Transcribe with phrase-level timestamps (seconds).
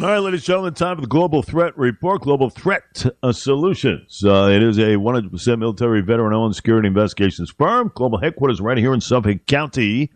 [0.00, 4.22] All right, ladies and gentlemen, time for the Global Threat Report, Global Threat uh, Solutions.
[4.24, 7.90] Uh, it is a 100% military veteran owned security investigations firm.
[7.96, 10.12] Global headquarters right here in Suffolk County.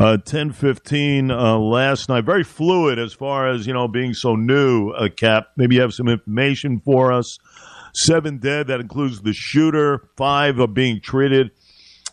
[0.00, 2.24] uh, 10:15 uh, last night.
[2.24, 4.90] Very fluid as far as you know, being so new.
[4.90, 7.38] Uh, Cap, maybe you have some information for us.
[7.92, 8.68] Seven dead.
[8.68, 10.08] That includes the shooter.
[10.16, 11.50] Five are being treated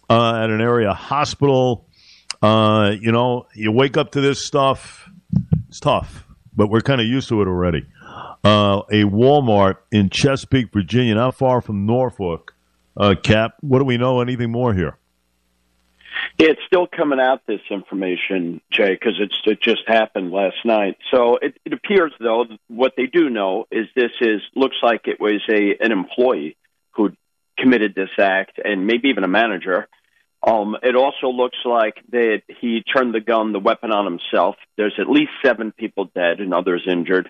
[0.09, 1.87] uh, at an area hospital.
[2.41, 5.09] Uh, you know, you wake up to this stuff.
[5.69, 7.85] It's tough, but we're kind of used to it already.
[8.43, 12.53] Uh, a Walmart in Chesapeake, Virginia, not far from Norfolk.
[13.23, 14.19] Cap, what do we know?
[14.19, 14.97] Anything more here?
[16.39, 20.97] It's still coming out this information, Jay, because it's it just happened last night.
[21.11, 25.19] So it, it appears though what they do know is this is looks like it
[25.19, 26.57] was a an employee
[26.91, 27.11] who
[27.57, 29.87] committed this act and maybe even a manager.
[30.45, 34.55] Um, it also looks like that he turned the gun, the weapon on himself.
[34.77, 37.29] There's at least seven people dead and others injured.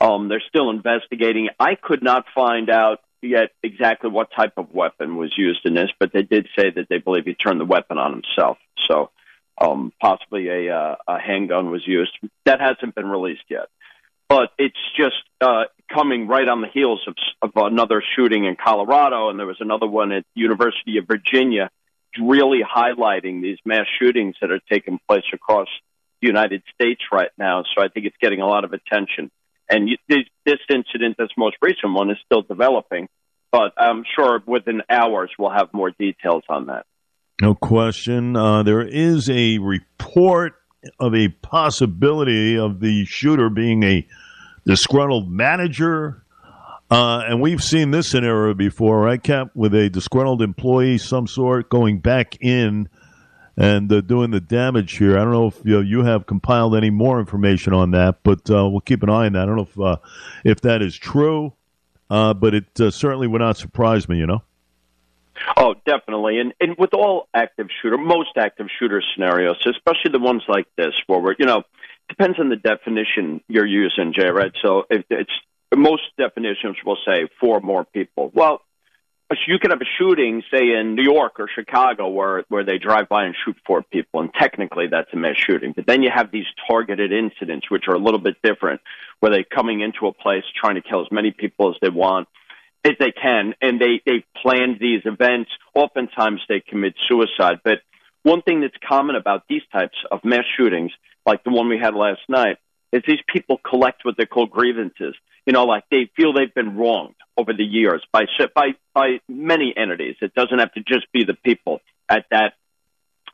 [0.00, 1.48] Um, they're still investigating.
[1.58, 5.90] I could not find out yet exactly what type of weapon was used in this,
[5.98, 8.58] but they did say that they believe he turned the weapon on himself.
[8.88, 9.10] So
[9.60, 12.12] um, possibly a, uh, a handgun was used.
[12.44, 13.68] That hasn't been released yet.
[14.28, 19.28] But it's just uh, coming right on the heels of, of another shooting in Colorado,
[19.28, 21.70] and there was another one at University of Virginia,
[22.20, 25.68] really highlighting these mass shootings that are taking place across
[26.20, 27.64] the United States right now.
[27.74, 29.30] So I think it's getting a lot of attention.
[29.68, 33.08] And this, incident, this most recent one, is still developing,
[33.50, 36.86] but I'm sure within hours we'll have more details on that.
[37.40, 38.36] No question.
[38.36, 40.54] Uh, there is a report
[41.00, 44.06] of a possibility of the shooter being a
[44.66, 46.22] disgruntled manager.
[46.90, 49.50] Uh, and we've seen this scenario before, right, Cap?
[49.54, 52.88] With a disgruntled employee, some sort, going back in
[53.56, 55.18] and uh, doing the damage here.
[55.18, 58.50] I don't know if you, know, you, have compiled any more information on that, but
[58.50, 59.42] uh, we'll keep an eye on that.
[59.42, 59.96] I don't know if uh,
[60.44, 61.52] if that is true,
[62.10, 64.18] uh, but it uh, certainly would not surprise me.
[64.18, 64.42] You know.
[65.56, 70.42] Oh, definitely, and and with all active shooter, most active shooter scenarios, especially the ones
[70.48, 71.64] like this, where we're you know
[72.08, 74.12] depends on the definition you're using.
[74.16, 74.52] Right?
[74.62, 75.32] So if it's
[75.74, 78.30] most definitions will say four more people.
[78.32, 78.62] Well,
[79.46, 83.08] you could have a shooting, say in New York or Chicago, where where they drive
[83.08, 85.72] by and shoot four people, and technically that's a mass shooting.
[85.74, 88.80] But then you have these targeted incidents, which are a little bit different,
[89.20, 92.28] where they're coming into a place trying to kill as many people as they want,
[92.84, 95.50] as they can, and they they planned these events.
[95.74, 97.60] Oftentimes they commit suicide.
[97.64, 97.80] But
[98.22, 100.92] one thing that's common about these types of mass shootings,
[101.26, 102.58] like the one we had last night,
[102.94, 105.14] is these people collect what they call grievances.
[105.46, 109.74] You know, like they feel they've been wronged over the years by by by many
[109.76, 110.14] entities.
[110.22, 112.54] It doesn't have to just be the people at that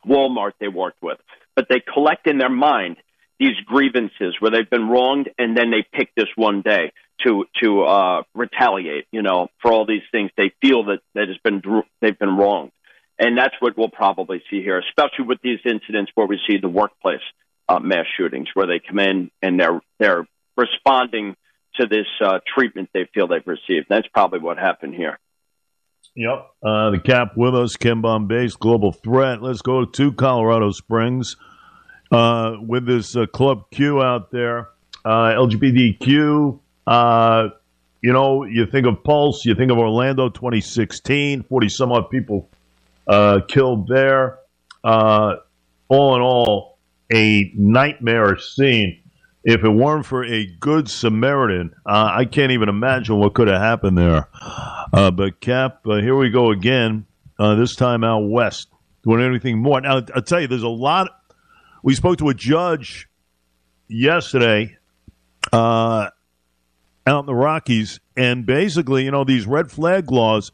[0.07, 1.19] Walmart they worked with,
[1.55, 2.97] but they collect in their mind
[3.39, 6.93] these grievances where they've been wronged, and then they pick this one day
[7.27, 9.07] to to uh, retaliate.
[9.13, 11.63] You know, for all these things they feel that that has been
[12.01, 12.73] they've been wronged,
[13.19, 16.69] and that's what we'll probably see here, especially with these incidents where we see the
[16.71, 17.21] workplace
[17.71, 20.27] uh, mass shootings, where they come in and they're they're
[20.57, 21.37] responding
[21.77, 23.87] to this uh, treatment they feel they've received.
[23.89, 25.19] That's probably what happened here.
[26.17, 26.51] Yep.
[26.63, 29.43] Uh, the cap with us, Ken Bombace global threat.
[29.43, 31.37] Let's go to Colorado Springs
[32.11, 34.71] uh, with this uh, Club Q out there.
[35.05, 37.49] Uh, LGBTQ, uh,
[38.03, 42.51] you know, you think of Pulse, you think of Orlando 2016, 40 some odd people
[43.07, 44.39] uh, killed there.
[44.83, 45.37] all
[45.89, 46.70] in all,
[47.13, 49.01] a nightmare scene
[49.45, 53.61] if it weren't for a good Samaritan, uh, I can't even imagine what could have
[53.61, 54.29] happened there.
[54.93, 57.07] Uh, but Cap, uh, here we go again.
[57.39, 58.69] Uh, this time out west,
[59.03, 59.81] doing anything more.
[59.81, 61.11] Now I'll tell you, there's a lot.
[61.83, 63.09] We spoke to a judge
[63.89, 64.77] yesterday
[65.53, 66.11] uh,
[67.07, 70.53] out in the Rockies, and basically, you know, these red flag laws.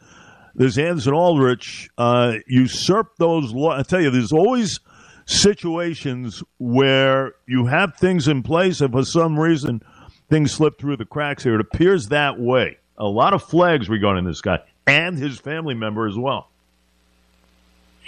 [0.54, 3.80] There's Anderson Aldrich uh, usurped those laws.
[3.80, 4.78] I tell you, there's always
[5.26, 9.82] situations where you have things in place and for some reason
[10.30, 11.56] things slip through the cracks here.
[11.56, 12.78] It appears that way.
[12.96, 14.60] A lot of flags regarding this guy.
[14.86, 16.48] and his family member as well.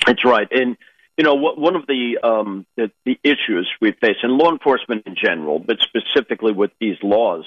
[0.06, 0.76] That's right, and
[1.16, 5.16] you know one of the, um, the the issues we face in law enforcement in
[5.16, 7.44] general, but specifically with these laws,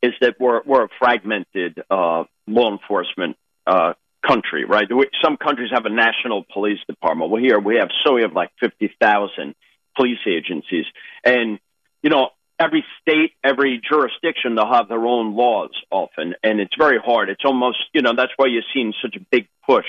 [0.00, 3.36] is that we're we're a fragmented uh, law enforcement
[3.66, 3.94] uh,
[4.26, 4.88] country, right?
[5.22, 7.30] Some countries have a national police department.
[7.30, 9.54] Well, here we have so we have like fifty thousand
[9.96, 10.86] police agencies,
[11.24, 11.58] and
[12.02, 16.98] you know every state, every jurisdiction, they'll have their own laws often, and it's very
[16.98, 17.28] hard.
[17.30, 19.86] It's almost you know that's why you're seeing such a big push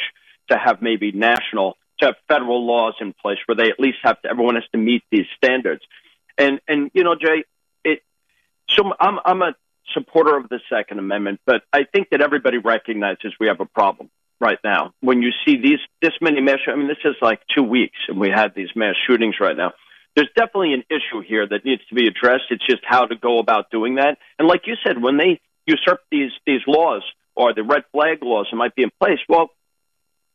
[0.52, 4.22] to have maybe national to have federal laws in place where they at least have
[4.22, 5.82] to everyone has to meet these standards,
[6.38, 7.44] and and you know Jay,
[7.84, 8.04] it
[8.70, 9.56] so I'm I'm a
[9.94, 14.12] supporter of the Second Amendment, but I think that everybody recognizes we have a problem
[14.40, 14.94] right now.
[15.02, 18.20] When you see these this many mass, I mean, this is like two weeks, and
[18.20, 19.74] we had these mass shootings right now.
[20.16, 22.46] There's definitely an issue here that needs to be addressed.
[22.50, 24.18] It's just how to go about doing that.
[24.38, 27.04] And like you said, when they usurp these these laws
[27.36, 29.50] or the red flag laws that might be in place, well,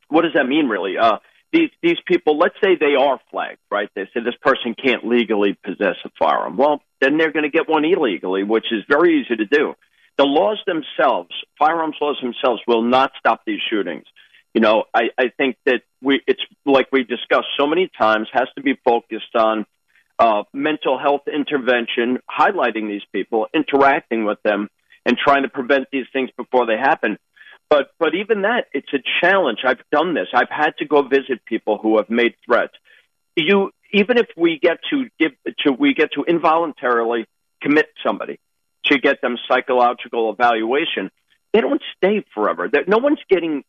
[0.09, 0.97] what does that mean really?
[0.99, 1.19] Uh,
[1.53, 3.89] these these people, let's say they are flagged, right?
[3.95, 6.56] They say this person can't legally possess a firearm.
[6.56, 9.75] Well, then they're going to get one illegally, which is very easy to do.
[10.17, 14.05] The laws themselves, firearms laws themselves, will not stop these shootings.
[14.55, 18.49] You know, I, I think that we it's like we discussed so many times has
[18.55, 19.67] to be focused on
[20.19, 24.69] uh, mental health intervention, highlighting these people, interacting with them,
[25.05, 27.19] and trying to prevent these things before they happen.
[27.69, 29.59] But but even that, it's a challenge.
[29.65, 30.29] I've done this.
[30.33, 32.75] I've had to go visit people who have made threats.
[33.35, 35.33] You even if we get to give
[35.65, 37.27] to we get to involuntarily
[37.61, 38.39] commit somebody
[38.87, 41.11] to get them psychological evaluation,
[41.53, 42.69] they don't stay forever.
[42.87, 43.65] No one's getting.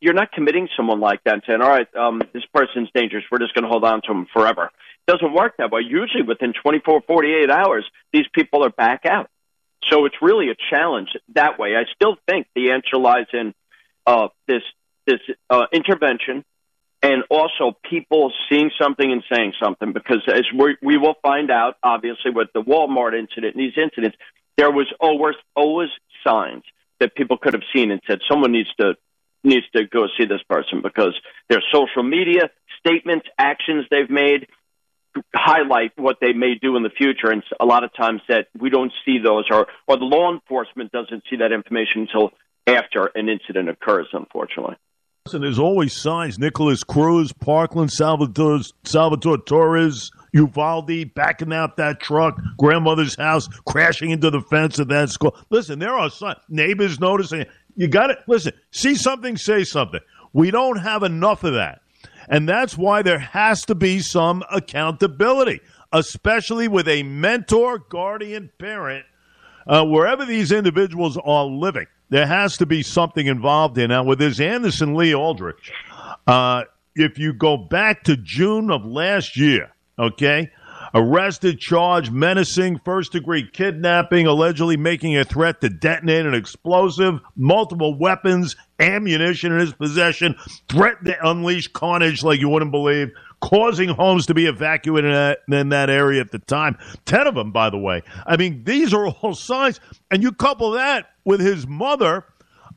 [0.00, 3.24] You're not committing someone like that and saying, "All right, um, this person's dangerous.
[3.30, 4.70] We're just going to hold on to them forever."
[5.06, 5.82] It doesn't work that way.
[5.82, 9.28] Usually, within 24, 48 hours, these people are back out.
[9.90, 11.76] So it's really a challenge that way.
[11.76, 13.54] I still think the answer lies in
[14.06, 14.62] uh, this
[15.06, 15.20] this
[15.50, 16.44] uh, intervention
[17.04, 21.76] and also people seeing something and saying something because as we, we will find out
[21.82, 24.16] obviously with the Walmart incident and these incidents
[24.56, 25.88] there was always always
[26.26, 26.62] signs
[27.00, 28.94] that people could have seen and said someone needs to
[29.42, 31.14] needs to go see this person because
[31.48, 34.46] their social media statements actions they've made
[35.34, 37.30] highlight what they may do in the future.
[37.30, 40.92] And a lot of times that we don't see those, or or the law enforcement
[40.92, 42.30] doesn't see that information until
[42.66, 44.08] after an incident occurs.
[44.12, 44.76] Unfortunately.
[45.32, 46.38] And there's always signs.
[46.38, 54.30] Nikolas Cruz, Parkland, Salvatore, Salvatore Torres, Uvalde backing out that truck, grandmother's house crashing into
[54.30, 55.34] the fence of that school.
[55.48, 56.40] Listen, there are signs.
[56.50, 57.46] Neighbors noticing.
[57.74, 58.18] You got it.
[58.28, 60.00] Listen, see something, say something.
[60.34, 61.80] We don't have enough of that.
[62.28, 69.06] And that's why there has to be some accountability, especially with a mentor, guardian, parent,
[69.66, 71.86] uh, wherever these individuals are living.
[72.10, 73.88] There has to be something involved in.
[73.88, 75.72] Now, with this Anderson Lee Aldrich,
[76.26, 76.64] uh,
[76.94, 80.50] if you go back to June of last year, okay,
[80.94, 87.98] arrested, charged, menacing, first degree kidnapping, allegedly making a threat to detonate an explosive, multiple
[87.98, 90.34] weapons, ammunition in his possession,
[90.68, 93.10] threat to unleash carnage like you wouldn't believe,
[93.40, 96.78] causing homes to be evacuated in that, in that area at the time.
[97.04, 98.02] Ten of them, by the way.
[98.26, 99.80] I mean, these are all signs.
[100.10, 102.24] And you couple that with his mother,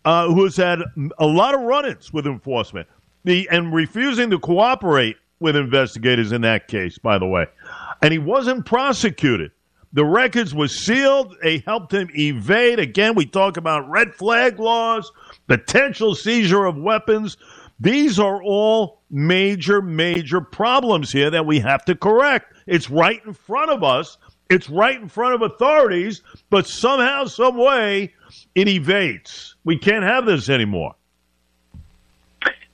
[0.05, 0.81] uh, who has had
[1.19, 2.87] a lot of run ins with enforcement
[3.23, 7.45] the, and refusing to cooperate with investigators in that case, by the way
[8.01, 9.51] and he wasn't prosecuted.
[9.93, 11.35] The records were sealed.
[11.41, 12.79] They helped him evade.
[12.79, 15.11] Again, we talk about red flag laws,
[15.47, 17.37] potential seizure of weapons.
[17.79, 22.53] These are all major, major problems here that we have to correct.
[22.67, 24.17] It's right in front of us.
[24.49, 28.13] It's right in front of authorities, but somehow, some way,
[28.55, 29.55] it evades.
[29.63, 30.95] We can't have this anymore.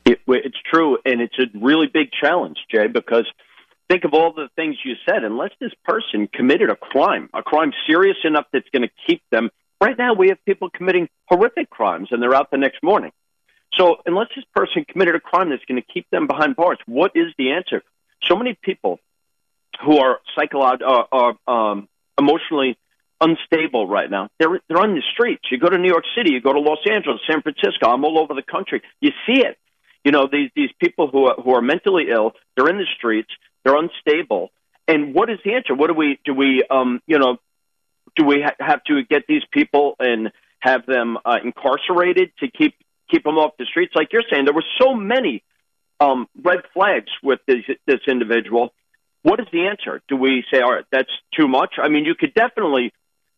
[0.06, 3.26] It, it's true, and it's a really big challenge, Jay, because–
[3.94, 5.24] think of all the things you said.
[5.24, 9.52] Unless this person committed a crime, a crime serious enough that's going to keep them.
[9.80, 13.12] Right now, we have people committing horrific crimes, and they're out the next morning.
[13.78, 17.12] So, unless this person committed a crime that's going to keep them behind bars, what
[17.16, 17.84] is the answer?
[18.24, 19.00] So many people
[19.84, 22.78] who are psychologically, uh, are um, emotionally
[23.20, 24.30] unstable right now.
[24.40, 25.44] They're they're on the streets.
[25.52, 27.90] You go to New York City, you go to Los Angeles, San Francisco.
[27.90, 28.82] I'm all over the country.
[29.02, 29.58] You see it.
[30.04, 32.34] You know these these people who are, who are mentally ill.
[32.56, 33.30] They're in the streets.
[33.64, 34.50] They're unstable.
[34.88, 35.74] And what is the answer?
[35.74, 36.34] What do we do?
[36.34, 37.38] We um, you know,
[38.16, 42.76] do we ha- have to get these people and have them uh, incarcerated to keep
[43.10, 43.94] keep them off the streets?
[43.96, 45.44] Like you're saying, there were so many
[46.00, 48.74] um, red flags with this this individual.
[49.22, 50.02] What is the answer?
[50.10, 51.76] Do we say, all right, that's too much?
[51.82, 52.92] I mean, you could definitely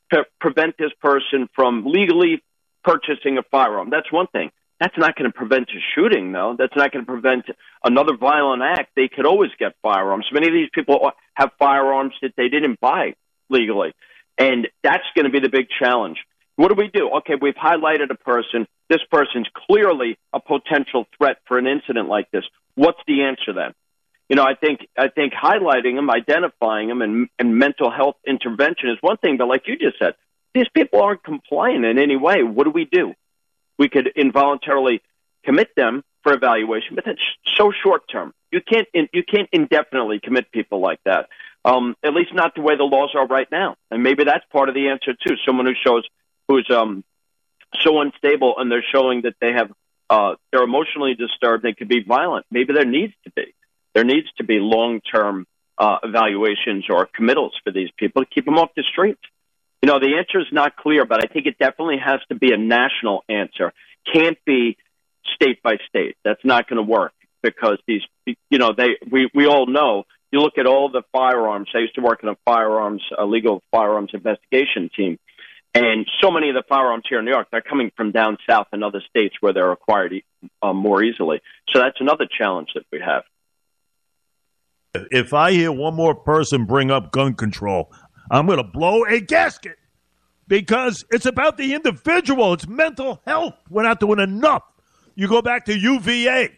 [0.10, 2.42] pre- prevent this person from legally
[2.84, 3.92] purchasing a firearm.
[3.92, 4.52] That's one thing.
[4.80, 6.56] That's not going to prevent a shooting, though.
[6.58, 7.46] That's not going to prevent
[7.84, 8.92] another violent act.
[8.96, 10.26] They could always get firearms.
[10.34, 13.16] Many of these people have firearms that they didn't buy
[13.50, 13.94] legally.
[14.38, 16.18] And that's going to be the big challenge.
[16.58, 17.10] What do we do?
[17.18, 18.68] Okay, we've highlighted a person.
[18.90, 22.44] This person's clearly a potential threat for an incident like this.
[22.76, 23.74] What's the answer then?
[24.30, 28.90] You know, I think I think highlighting them, identifying them, and, and mental health intervention
[28.90, 29.38] is one thing.
[29.38, 30.16] But like you just said,
[30.54, 32.42] these people aren't compliant in any way.
[32.42, 33.14] What do we do?
[33.78, 35.02] We could involuntarily
[35.44, 37.22] commit them for evaluation, but that's
[37.56, 38.34] so short term.
[38.52, 41.28] You can't you can't indefinitely commit people like that.
[41.64, 43.76] Um, at least not the way the laws are right now.
[43.90, 45.36] And maybe that's part of the answer too.
[45.46, 46.08] Someone who shows
[46.48, 47.04] who's um,
[47.82, 49.72] so unstable and they're showing that they have
[50.10, 52.46] uh, they're emotionally disturbed, they could be violent.
[52.52, 53.54] Maybe there needs to be
[53.94, 58.46] there needs to be long term uh, evaluations or committals for these people to keep
[58.46, 59.22] them off the streets.
[59.86, 62.52] You know, the answer is not clear, but I think it definitely has to be
[62.52, 63.72] a national answer.
[64.12, 64.78] Can't be
[65.36, 66.18] state by state.
[66.26, 67.14] That's not going to work
[67.44, 70.06] because these, you know, they we we all know.
[70.32, 71.70] You look at all the firearms.
[71.76, 75.20] I used to work in a firearms, a legal firearms investigation team,
[75.76, 78.66] and so many of the firearms here in New York, they're coming from down south
[78.72, 80.16] and other states where they're acquired
[80.64, 81.42] uh, more easily.
[81.72, 83.22] So that's another challenge that we have.
[85.12, 87.92] If I hear one more person bring up gun control,
[88.30, 89.78] I'm going to blow a gasket
[90.48, 92.54] because it's about the individual.
[92.54, 93.56] It's mental health.
[93.70, 94.64] We're not doing enough.
[95.16, 96.52] You go back to UVA,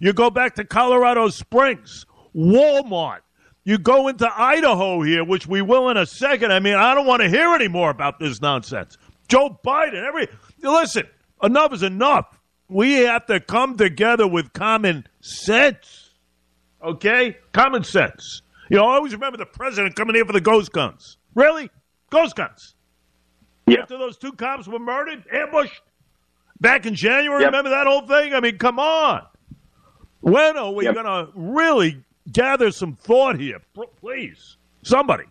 [0.00, 3.20] you go back to Colorado Springs, Walmart.
[3.64, 6.52] You go into Idaho here, which we will in a second.
[6.52, 8.98] I mean, I don't want to hear any more about this nonsense.
[9.28, 10.28] Joe Biden, every
[10.62, 11.06] listen,
[11.42, 12.38] enough is enough.
[12.68, 16.10] We have to come together with common sense.
[16.82, 17.38] Okay?
[17.52, 18.42] Common sense.
[18.70, 21.18] You know, I always remember the president coming here for the ghost guns.
[21.34, 21.70] Really?
[22.10, 22.74] Ghost guns.
[23.66, 23.82] Yeah.
[23.82, 25.82] After those two cops were murdered, ambushed
[26.60, 27.48] back in January, yep.
[27.48, 28.34] remember that whole thing?
[28.34, 29.24] I mean, come on.
[30.20, 30.94] When are we yep.
[30.94, 33.60] going to really gather some thought here?
[34.00, 35.24] Please, somebody.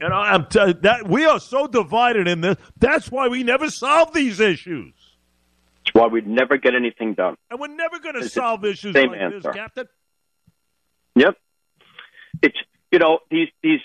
[0.00, 2.56] And I'm t- that we are so divided in this.
[2.78, 4.92] That's why we never solve these issues.
[5.84, 7.36] That's why we'd never get anything done.
[7.50, 9.40] And we're never going to solve issues like answer.
[9.40, 9.86] this, Captain.
[11.14, 11.36] Yep.
[12.44, 12.58] It's
[12.92, 13.80] you know these these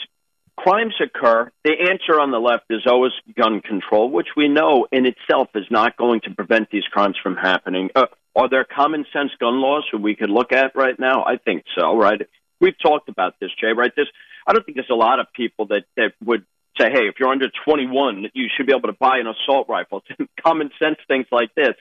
[0.58, 1.50] crimes occur.
[1.64, 5.64] The answer on the left is always gun control, which we know in itself is
[5.72, 7.90] not going to prevent these crimes from happening.
[7.96, 11.24] Uh, are there common sense gun laws that we could look at right now?
[11.24, 11.96] I think so.
[11.96, 12.22] Right.
[12.60, 13.72] We've talked about this, Jay.
[13.76, 13.96] Right.
[13.96, 14.08] This.
[14.46, 16.46] I don't think there's a lot of people that that would
[16.78, 20.04] say, hey, if you're under 21, you should be able to buy an assault rifle.
[20.46, 21.76] common sense things like this.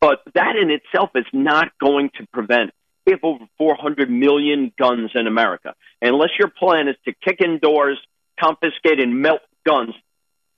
[0.00, 2.72] But that in itself is not going to prevent
[3.06, 5.74] we have over 400 million guns in America.
[6.00, 7.98] And unless your plan is to kick in doors,
[8.40, 9.94] confiscate, and melt guns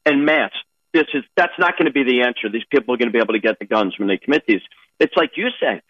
[0.06, 0.52] en masse,
[0.92, 2.48] this is that's not going to be the answer.
[2.50, 4.60] These people are going to be able to get the guns when they commit these.
[5.00, 5.82] It's like you said,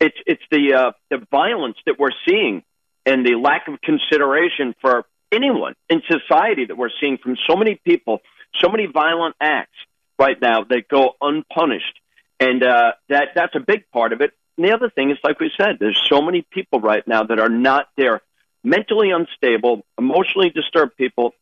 [0.00, 2.62] it's it's the uh, the violence that we're seeing
[3.06, 7.80] and the lack of consideration for anyone in society that we're seeing from so many
[7.84, 8.20] people,
[8.60, 9.76] so many violent acts
[10.18, 11.98] right now that go unpunished,
[12.38, 14.32] and uh, that that's a big part of it.
[14.56, 17.38] And the other thing is, like we said, there's so many people right now that
[17.38, 18.20] are not there,
[18.62, 21.32] mentally unstable, emotionally disturbed people,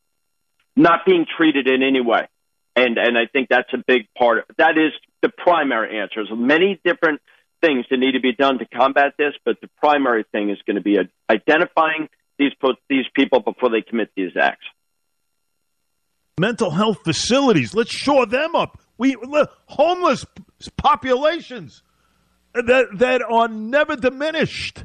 [0.76, 2.28] not being treated in any way.
[2.76, 4.38] And and I think that's a big part.
[4.38, 6.24] Of, that is the primary answer.
[6.24, 7.20] There's many different
[7.60, 10.76] things that need to be done to combat this, but the primary thing is going
[10.76, 10.98] to be
[11.28, 12.52] identifying these
[12.88, 14.64] these people before they commit these acts.
[16.38, 17.74] Mental health facilities.
[17.74, 18.80] Let's shore them up.
[18.96, 19.16] We
[19.66, 20.24] homeless
[20.76, 21.82] populations
[22.62, 24.84] that that are never diminished.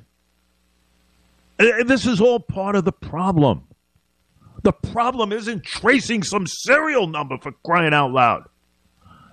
[1.60, 3.64] Uh, uh, this is all part of the problem.
[4.64, 8.48] The problem isn't tracing some serial number for crying out loud.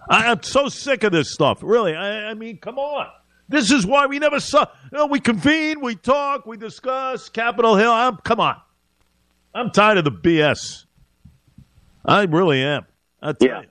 [0.08, 1.60] I, am so sick of this stuff.
[1.62, 3.06] Really, I, I, mean, come on.
[3.48, 4.66] This is why we never saw.
[4.90, 7.92] You know, we convene, we talk, we discuss Capitol Hill.
[7.92, 8.56] I'm, come on.
[9.54, 10.84] I'm tired of the BS.
[12.04, 12.86] I really am.
[13.22, 13.60] I tell yeah.
[13.60, 13.68] you,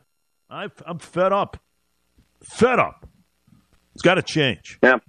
[0.50, 1.58] I, I'm fed up.
[2.42, 3.09] Fed up.
[4.00, 4.80] It's got to change.
[4.82, 5.00] Yeah.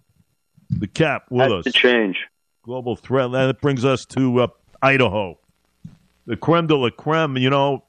[0.69, 1.65] The cap with Has us.
[1.67, 2.17] To change.
[2.65, 3.31] Global threat.
[3.31, 4.47] That brings us to uh,
[4.83, 5.39] Idaho.
[6.27, 7.37] The creme de la creme.
[7.37, 7.85] You know,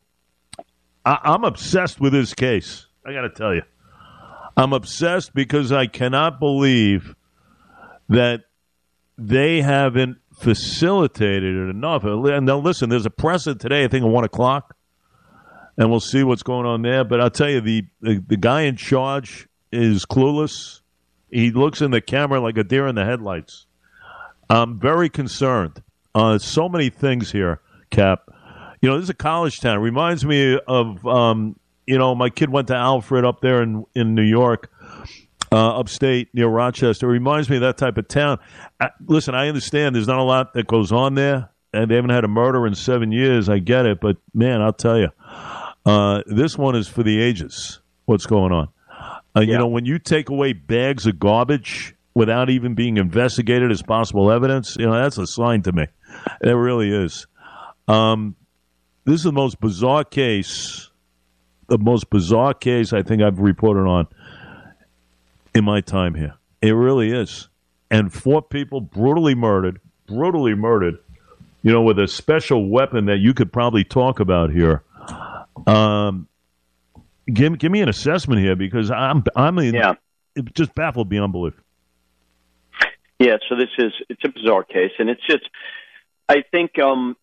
[1.03, 2.85] I- I'm obsessed with this case.
[3.03, 3.63] I got to tell you,
[4.55, 7.15] I'm obsessed because I cannot believe
[8.09, 8.41] that
[9.17, 12.03] they haven't facilitated it enough.
[12.03, 13.85] And now, listen, there's a presser today.
[13.85, 14.77] I think at one o'clock,
[15.77, 17.03] and we'll see what's going on there.
[17.03, 20.80] But I'll tell you, the, the, the guy in charge is clueless
[21.31, 23.65] he looks in the camera like a deer in the headlights.
[24.49, 25.81] I'm very concerned.
[26.13, 28.29] Uh, so many things here, Cap.
[28.81, 29.77] You know, this is a college town.
[29.77, 31.57] It reminds me of, um,
[31.87, 34.69] you know, my kid went to Alfred up there in, in New York.
[35.51, 37.09] uh, upstate near Rochester.
[37.09, 38.39] It reminds me of that type of town.
[38.79, 42.11] I, listen, I understand there's not a lot that goes on there, and they haven't
[42.11, 43.49] had a murder in seven years.
[43.49, 45.09] I get it, but man, I'll tell you,
[45.85, 47.79] uh, this one is for the ages.
[48.05, 48.69] What's going on?
[49.35, 49.53] Uh, yeah.
[49.53, 54.31] You know, when you take away bags of garbage without even being investigated as possible
[54.31, 55.85] evidence, you know, that's a sign to me.
[56.41, 57.27] It really is.
[57.87, 58.35] Um,
[59.05, 60.89] this is the most bizarre case,
[61.67, 64.07] the most bizarre case I think I've reported on
[65.55, 66.35] in my time here.
[66.61, 67.47] It really is.
[67.89, 70.97] And four people brutally murdered, brutally murdered,
[71.63, 74.83] you know, with a special weapon that you could probably talk about here.
[75.67, 76.27] Um,
[77.31, 79.93] give give me an assessment here because I'm I'm in, yeah.
[80.53, 81.53] just baffled beyond belief.
[83.19, 85.43] Yeah, so this is it's a bizarre case, and it's just
[86.27, 87.15] I think um,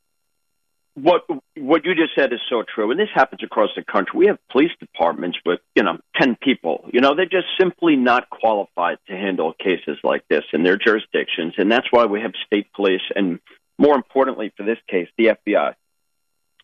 [0.95, 1.23] what
[1.57, 4.19] what you just said is so true, and this happens across the country.
[4.19, 6.89] We have police departments with you know ten people.
[6.93, 11.55] You know, they're just simply not qualified to handle cases like this in their jurisdictions,
[11.57, 13.41] and that's why we have state police, and
[13.79, 15.75] more importantly for this case, the FBI,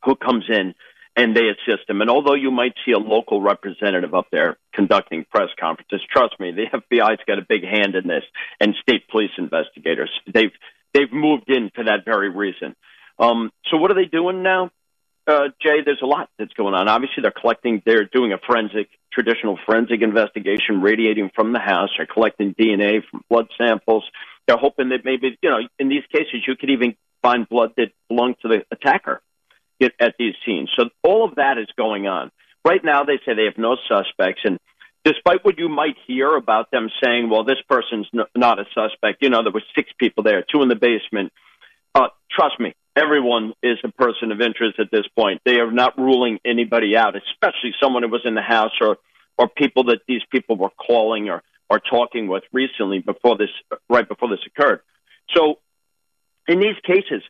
[0.05, 0.75] who comes in
[1.17, 2.01] and they assist them.
[2.01, 6.53] And although you might see a local representative up there conducting press conferences, trust me,
[6.53, 8.25] the FBI's got a big hand in this,
[8.61, 10.11] and state police investigators.
[10.33, 10.53] They've
[10.93, 12.75] they've moved in for that very reason.
[13.19, 14.71] Um, so what are they doing now?
[15.27, 16.89] Uh, Jay, there's a lot that's going on.
[16.89, 21.89] Obviously, they're collecting, they're doing a forensic, traditional forensic investigation, radiating from the house.
[21.97, 24.05] They're collecting DNA from blood samples.
[24.47, 27.93] They're hoping that maybe, you know, in these cases, you could even find blood that
[28.09, 29.23] belonged to the attacker
[30.01, 30.71] at these scenes.
[30.77, 32.31] So all of that is going on.
[32.65, 34.41] Right now, they say they have no suspects.
[34.45, 34.59] And
[35.05, 39.29] despite what you might hear about them saying, well, this person's not a suspect, you
[39.29, 41.33] know, there were six people there, two in the basement.
[41.95, 45.41] Uh, trust me, everyone is a person of interest at this point.
[45.45, 48.97] They are not ruling anybody out, especially someone who was in the house or,
[49.39, 53.51] or people that these people were calling or, or talking with recently before this,
[53.89, 54.81] right before this occurred.
[55.37, 55.59] So
[56.49, 57.23] in these cases,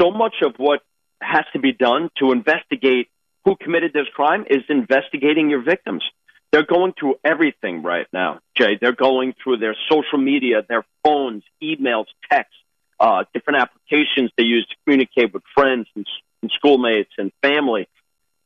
[0.00, 0.80] so much of what
[1.22, 3.08] has to be done to investigate
[3.44, 6.04] who committed this crime is investigating your victims.
[6.52, 8.78] They're going through everything right now, Jay.
[8.80, 12.54] They're going through their social media, their phones, emails, texts,
[13.00, 16.06] uh, different applications they use to communicate with friends and,
[16.42, 17.88] and schoolmates and family.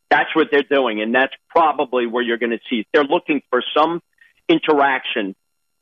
[0.09, 2.87] That's what they're doing, and that's probably where you're going to see.
[2.93, 4.01] They're looking for some
[4.49, 5.35] interaction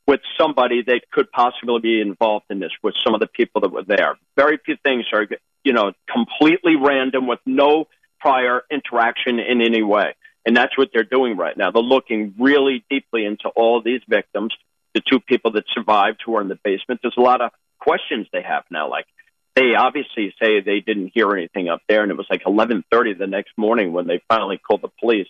[0.07, 3.71] with somebody that could possibly be involved in this with some of the people that
[3.71, 4.17] were there.
[4.37, 5.27] Very few things are,
[5.65, 7.87] you know, completely random with no
[8.21, 10.15] prior interaction in any way.
[10.47, 11.71] And that's what they're doing right now.
[11.71, 14.55] They're looking really deeply into all these victims,
[14.95, 17.01] the two people that survived who are in the basement.
[17.03, 19.07] There's a lot of questions they have now, like
[19.55, 23.27] they obviously say they didn't hear anything up there, and it was like 11:30 the
[23.27, 25.29] next morning when they finally called the police.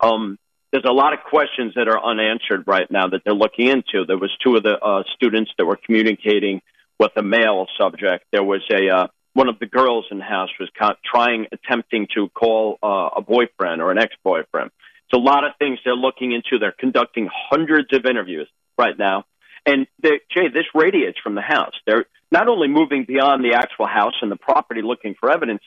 [0.00, 0.38] Um,
[0.72, 4.04] there's a lot of questions that are unanswered right now that they're looking into.
[4.06, 6.60] There was two of the uh, students that were communicating
[6.98, 8.24] with a male subject.
[8.30, 10.70] There was a uh, one of the girls in the house was
[11.04, 14.70] trying, attempting to call uh, a boyfriend or an ex-boyfriend.
[14.70, 16.58] It's a lot of things they're looking into.
[16.58, 19.24] They're conducting hundreds of interviews right now,
[19.66, 21.74] and they, Jay, this radiates from the house.
[21.86, 25.62] They're not only moving beyond the actual house and the property looking for evidence.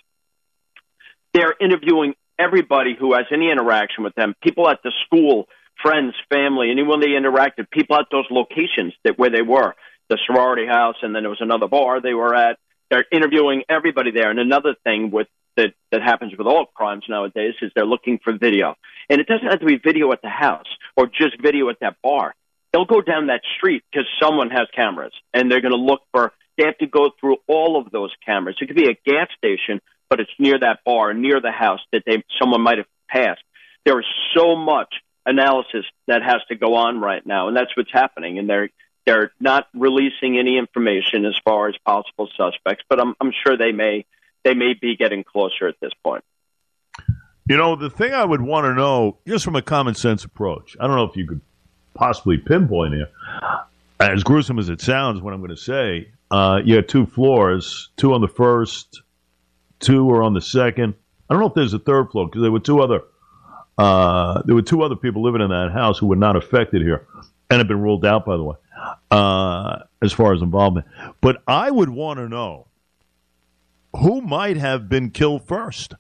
[1.34, 5.47] They're interviewing everybody who has any interaction with them, people at the school,
[5.82, 9.75] friends, family, anyone they interacted, people at those locations that where they were,
[10.10, 12.58] the sorority house, and then there was another bar they were at.
[12.89, 14.30] They're interviewing everybody there.
[14.30, 18.38] And another thing with that that happens with all crimes nowadays is they're looking for
[18.38, 18.76] video,
[19.10, 20.67] and it doesn't have to be video at the house
[20.98, 22.36] or just video at that bar.
[22.74, 26.34] They'll go down that street because someone has cameras, and they're going to look for.
[26.58, 28.58] They have to go through all of those cameras.
[28.62, 32.04] It could be a gas station but it's near that bar, near the house that
[32.06, 33.41] they someone might have passed.
[33.86, 34.93] There is so much
[35.26, 38.38] analysis that has to go on right now, and that's what's happening.
[38.39, 38.69] And they're
[39.06, 43.72] they're not releasing any information as far as possible suspects, but I'm I'm sure they
[43.72, 44.06] may
[44.44, 46.24] they may be getting closer at this point.
[47.48, 50.76] You know, the thing I would want to know, just from a common sense approach,
[50.80, 51.41] I don't know if you could
[51.94, 53.12] possibly pinpoint it.
[54.00, 57.89] As gruesome as it sounds, what I'm going to say, uh, you had two floors,
[57.98, 59.02] two on the first,
[59.80, 60.96] two were on the second.
[61.30, 63.02] I don't know if there's a third floor because there were two other
[63.78, 67.08] uh, there were two other people living in that house who were not affected here
[67.50, 68.56] and have been ruled out, by the way,
[69.11, 70.85] uh, as far as involvement.
[71.21, 72.67] But I would want to know
[73.95, 75.93] who might have been killed first.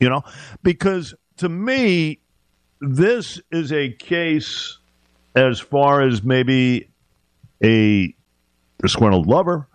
[0.00, 0.22] You know,
[0.62, 2.20] because to me,
[2.80, 4.78] this is a case
[5.34, 6.88] as far as maybe
[7.62, 8.14] a
[8.80, 9.66] disgruntled lover,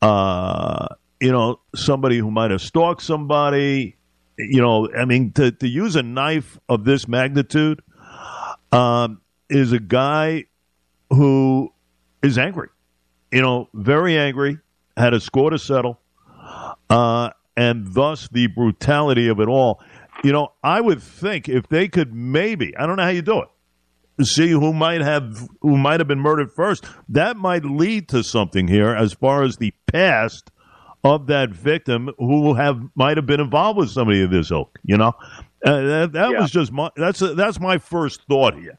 [0.00, 0.88] uh,
[1.20, 3.96] you know, somebody who might have stalked somebody.
[4.38, 7.82] You know, I mean, to, to use a knife of this magnitude
[8.70, 10.44] um, is a guy
[11.10, 11.72] who
[12.22, 12.68] is angry,
[13.30, 14.58] you know, very angry,
[14.96, 16.00] had a score to settle,
[16.90, 19.80] uh, and thus the brutality of it all.
[20.24, 23.42] You know, I would think if they could maybe, I don't know how you do
[23.42, 23.48] it,
[24.24, 26.84] see who might have who might have been murdered first.
[27.08, 30.50] That might lead to something here as far as the past
[31.04, 34.78] of that victim who have might have been involved with somebody of this ilk.
[34.84, 35.12] You know,
[35.64, 36.40] uh, that, that yeah.
[36.40, 38.78] was just my that's a, that's my first thought here.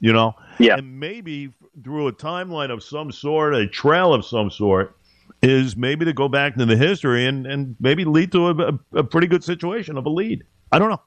[0.00, 4.50] You know, yeah, and maybe through a timeline of some sort, a trail of some
[4.50, 4.96] sort,
[5.42, 8.78] is maybe to go back into the history and and maybe lead to a, a,
[9.00, 10.44] a pretty good situation of a lead.
[10.72, 11.02] I don't know.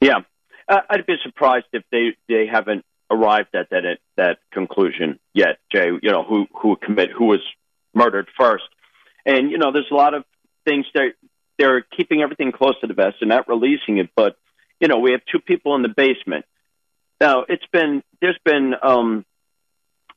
[0.00, 0.20] Yeah,
[0.68, 5.58] uh, I'd be surprised if they they haven't arrived at that at that conclusion yet,
[5.70, 5.90] Jay.
[6.02, 7.40] You know, who who commit who was
[7.94, 8.64] murdered first,
[9.26, 10.24] and you know, there's a lot of
[10.64, 11.12] things that
[11.58, 14.10] they're keeping everything close to the vest and not releasing it.
[14.16, 14.36] But
[14.80, 16.44] you know, we have two people in the basement.
[17.20, 19.24] Now, it's been there's been um,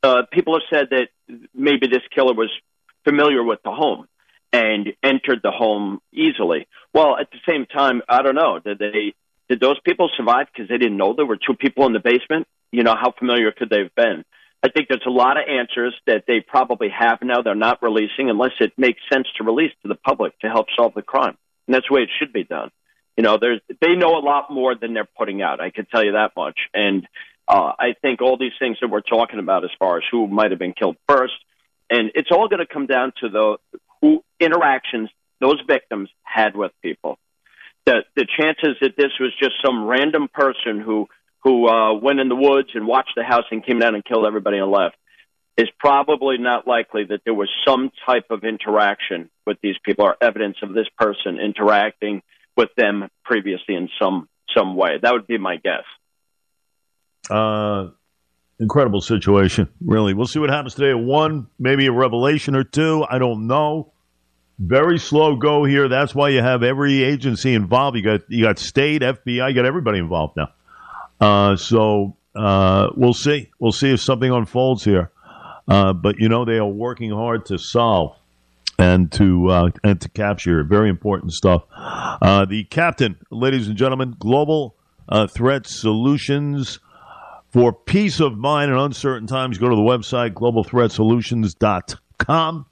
[0.04, 1.10] uh, people have said that
[1.54, 2.52] maybe this killer was
[3.04, 4.08] familiar with the home
[4.54, 6.68] and entered the home easily.
[6.94, 8.60] Well, at the same time, I don't know.
[8.60, 9.14] Did they
[9.50, 12.48] did those people survive because they didn't know there were two people in the basement?
[12.72, 14.26] You know, how familiar could they have been?
[14.64, 18.30] I think there's a lot of answers that they probably have now they're not releasing
[18.30, 21.38] unless it makes sense to release to the public to help solve the crime.
[21.68, 22.72] And that's the way it should be done.
[23.16, 25.62] You know, there's they know a lot more than they're putting out.
[25.62, 26.60] I can tell you that much.
[26.74, 27.08] And
[27.48, 30.52] uh, I think all these things that we're talking about as far as who might
[30.52, 31.34] have been killed first,
[31.90, 33.58] and it's all going to come down to the
[34.02, 37.18] who interactions those victims had with people.
[37.86, 41.08] The the chances that this was just some random person who
[41.44, 44.26] who uh, went in the woods and watched the house and came down and killed
[44.26, 44.98] everybody and left
[45.58, 50.16] is probably not likely that there was some type of interaction with these people or
[50.22, 52.22] evidence of this person interacting
[52.56, 54.98] with them previously in some some way.
[55.02, 55.84] That would be my guess.
[57.30, 57.90] Uh,
[58.60, 60.13] incredible situation, really.
[60.13, 60.94] We'll see what happens today.
[60.94, 63.06] One, maybe a revelation or two.
[63.10, 63.94] I don't know.
[64.60, 65.88] Very slow go here.
[65.88, 67.96] That's why you have every agency involved.
[67.96, 70.50] You got you got state, FBI, you got everybody involved now.
[71.20, 73.52] Uh, so uh, we'll see.
[73.60, 75.12] We'll see if something unfolds here.
[75.68, 78.16] Uh, but you know they are working hard to solve
[78.80, 81.63] and to uh, and to capture very important stuff.
[81.72, 84.76] Uh, the captain, ladies and gentlemen, global
[85.10, 86.80] uh, threat solutions
[87.58, 89.58] for peace of mind in uncertain times.
[89.58, 92.65] Go to the website globalthreatsolutions.com.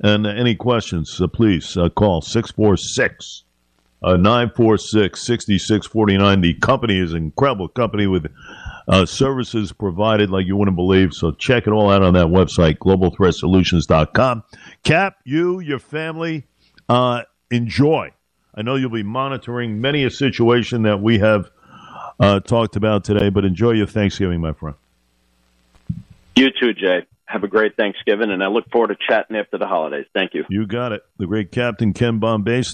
[0.00, 3.44] And any questions, uh, please uh, call 646
[4.02, 6.40] 946 6649.
[6.40, 8.26] The company is an incredible company with
[8.88, 11.14] uh, services provided like you wouldn't believe.
[11.14, 14.42] So check it all out on that website, globalthreatsolutions.com.
[14.82, 16.48] Cap, you, your family,
[16.88, 18.10] uh, enjoy.
[18.56, 21.48] I know you'll be monitoring many a situation that we have
[22.22, 24.76] uh, talked about today, but enjoy your Thanksgiving, my friend.
[26.36, 29.66] You too, Jay have a great Thanksgiving, and I look forward to chatting after the
[29.66, 30.04] holidays.
[30.12, 30.44] Thank you.
[30.50, 31.02] You got it.
[31.16, 32.70] The great Captain Ken Bombace.